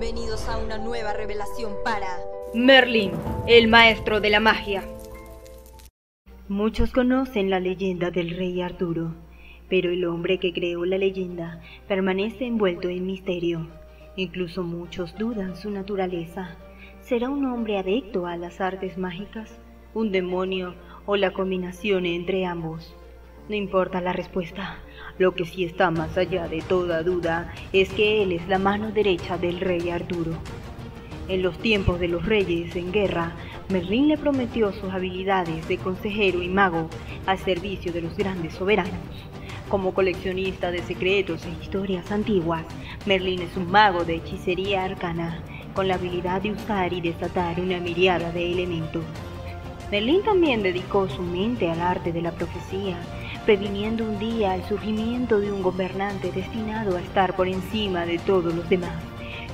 Bienvenidos 0.00 0.48
a 0.48 0.58
una 0.58 0.78
nueva 0.78 1.12
revelación 1.12 1.72
para 1.82 2.06
Merlin, 2.54 3.10
el 3.48 3.66
maestro 3.66 4.20
de 4.20 4.30
la 4.30 4.38
magia. 4.38 4.84
Muchos 6.46 6.92
conocen 6.92 7.50
la 7.50 7.58
leyenda 7.58 8.12
del 8.12 8.30
rey 8.36 8.62
Arturo, 8.62 9.16
pero 9.68 9.90
el 9.90 10.04
hombre 10.04 10.38
que 10.38 10.52
creó 10.52 10.84
la 10.84 10.98
leyenda 10.98 11.60
permanece 11.88 12.46
envuelto 12.46 12.88
en 12.88 13.06
misterio. 13.06 13.66
Incluso 14.14 14.62
muchos 14.62 15.18
dudan 15.18 15.56
su 15.56 15.68
naturaleza. 15.68 16.56
¿Será 17.00 17.28
un 17.28 17.44
hombre 17.46 17.76
adicto 17.76 18.26
a 18.28 18.36
las 18.36 18.60
artes 18.60 18.98
mágicas, 18.98 19.58
un 19.94 20.12
demonio 20.12 20.76
o 21.06 21.16
la 21.16 21.32
combinación 21.32 22.06
entre 22.06 22.46
ambos? 22.46 22.94
No 23.48 23.54
importa 23.54 24.02
la 24.02 24.12
respuesta, 24.12 24.76
lo 25.16 25.34
que 25.34 25.46
sí 25.46 25.64
está 25.64 25.90
más 25.90 26.18
allá 26.18 26.48
de 26.48 26.60
toda 26.60 27.02
duda 27.02 27.54
es 27.72 27.88
que 27.88 28.22
él 28.22 28.32
es 28.32 28.46
la 28.46 28.58
mano 28.58 28.92
derecha 28.92 29.38
del 29.38 29.60
rey 29.60 29.88
Arturo. 29.88 30.32
En 31.28 31.40
los 31.40 31.56
tiempos 31.56 31.98
de 31.98 32.08
los 32.08 32.26
reyes 32.26 32.76
en 32.76 32.92
guerra, 32.92 33.32
Merlín 33.70 34.08
le 34.08 34.18
prometió 34.18 34.70
sus 34.72 34.92
habilidades 34.92 35.66
de 35.66 35.78
consejero 35.78 36.42
y 36.42 36.48
mago 36.48 36.90
al 37.24 37.38
servicio 37.38 37.90
de 37.90 38.02
los 38.02 38.14
grandes 38.18 38.52
soberanos. 38.52 38.92
Como 39.70 39.94
coleccionista 39.94 40.70
de 40.70 40.82
secretos 40.82 41.46
e 41.46 41.50
historias 41.62 42.12
antiguas, 42.12 42.66
Merlín 43.06 43.40
es 43.40 43.56
un 43.56 43.70
mago 43.70 44.04
de 44.04 44.16
hechicería 44.16 44.84
arcana, 44.84 45.42
con 45.72 45.88
la 45.88 45.94
habilidad 45.94 46.42
de 46.42 46.52
usar 46.52 46.92
y 46.92 47.00
desatar 47.00 47.58
una 47.60 47.80
miriada 47.80 48.30
de 48.30 48.52
elementos. 48.52 49.04
Merlín 49.90 50.22
también 50.22 50.62
dedicó 50.62 51.08
su 51.08 51.22
mente 51.22 51.70
al 51.70 51.80
arte 51.80 52.12
de 52.12 52.20
la 52.20 52.32
profecía 52.32 52.98
previniendo 53.48 54.04
un 54.04 54.18
día 54.18 54.54
el 54.54 54.62
surgimiento 54.64 55.40
de 55.40 55.50
un 55.50 55.62
gobernante 55.62 56.30
destinado 56.30 56.98
a 56.98 57.00
estar 57.00 57.34
por 57.34 57.48
encima 57.48 58.04
de 58.04 58.18
todos 58.18 58.52
los 58.52 58.68
demás 58.68 59.02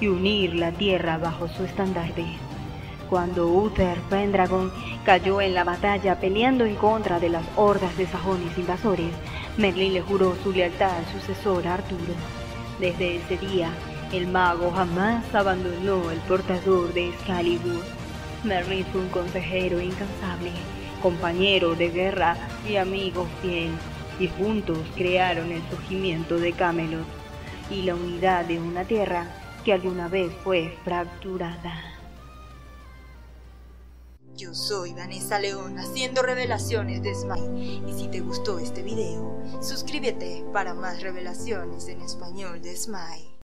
y 0.01 0.09
unir 0.09 0.57
la 0.57 0.73
tierra 0.73 1.17
bajo 1.17 1.47
su 1.47 1.63
estandarte. 1.63 2.25
Cuando 3.09 3.47
Uther 3.47 3.97
Pendragon 4.11 4.73
cayó 5.05 5.41
en 5.41 5.55
la 5.55 5.63
batalla 5.63 6.19
peleando 6.19 6.65
en 6.65 6.75
contra 6.75 7.21
de 7.21 7.29
las 7.29 7.45
hordas 7.55 7.97
de 7.97 8.09
sajones 8.09 8.59
invasores, 8.59 9.13
Merlin 9.59 9.95
le 9.95 10.01
juró 10.01 10.35
su 10.43 10.51
lealtad 10.51 10.91
al 10.91 11.07
sucesor 11.13 11.65
Arturo. 11.69 12.15
Desde 12.81 13.19
ese 13.19 13.37
día, 13.37 13.71
el 14.13 14.27
mago 14.27 14.73
jamás 14.73 15.33
abandonó 15.33 16.11
el 16.11 16.19
portador 16.27 16.93
de 16.95 17.11
Excalibur. 17.11 17.85
Merlin 18.43 18.85
fue 18.87 19.03
un 19.03 19.09
consejero 19.11 19.81
incansable 19.81 20.51
compañero 21.05 21.75
de 21.75 21.91
guerra 21.91 22.35
y 22.67 22.77
amigo 22.77 23.29
fiel, 23.43 23.71
y 24.19 24.27
juntos 24.27 24.79
crearon 24.97 25.53
el 25.53 25.63
surgimiento 25.69 26.39
de 26.39 26.55
Camelot 26.55 27.05
y 27.71 27.83
la 27.83 27.95
unidad 27.95 28.47
de 28.47 28.59
una 28.59 28.87
tierra 28.87 29.27
que 29.67 29.75
alguna 29.75 30.09
vez 30.09 30.33
fue 30.43 30.75
fracturada. 30.83 31.79
Yo 34.35 34.55
soy 34.55 34.95
Vanessa 34.95 35.39
León 35.39 35.79
haciendo 35.79 36.23
revelaciones 36.23 37.03
de 37.03 37.15
Smile 37.15 37.83
y 37.87 37.93
si 37.93 38.09
te 38.09 38.21
gustó 38.21 38.59
este 38.59 38.83
video, 38.83 39.43
suscríbete 39.61 40.43
para 40.55 40.73
más 40.73 41.03
revelaciones 41.03 41.87
en 41.89 42.01
español 42.01 42.63
de 42.63 42.75
Smile. 42.75 43.34